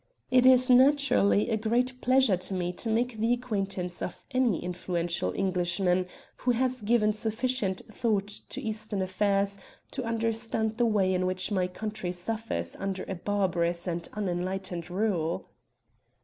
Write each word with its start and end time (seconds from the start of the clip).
"It 0.31 0.47
is 0.47 0.67
naturally 0.67 1.51
a 1.51 1.57
great 1.57 2.01
pleasure 2.01 2.35
to 2.35 2.55
me 2.55 2.73
to 2.73 2.89
make 2.89 3.19
the 3.19 3.33
acquaintance 3.33 4.01
of 4.01 4.25
any 4.31 4.63
influential 4.63 5.31
Englishman 5.35 6.07
who 6.37 6.53
has 6.53 6.81
given 6.81 7.13
sufficient 7.13 7.83
thought 7.87 8.25
to 8.49 8.59
Eastern 8.59 9.03
affairs 9.03 9.59
to 9.91 10.03
understand 10.03 10.77
the 10.77 10.87
way 10.87 11.13
in 11.13 11.27
which 11.27 11.51
my 11.51 11.67
country 11.67 12.11
suffers 12.11 12.75
under 12.77 13.03
a 13.03 13.13
barbarous 13.13 13.85
and 13.85 14.09
unenlightened 14.13 14.89
rule." 14.89 15.51